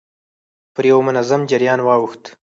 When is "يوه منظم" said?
0.91-1.41